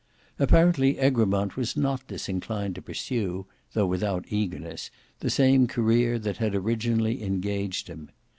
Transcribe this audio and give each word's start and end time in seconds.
Apparently 0.39 0.97
Egremont 0.97 1.55
was 1.55 1.77
not 1.77 2.07
disinclined 2.07 2.73
to 2.73 2.81
pursue, 2.81 3.45
though 3.73 3.85
without 3.85 4.25
eagerness, 4.29 4.89
the 5.19 5.29
same 5.29 5.67
career 5.67 6.17
that 6.17 6.37
had 6.37 6.55
originally 6.55 7.21
engaged 7.21 7.87
him. 7.87 8.09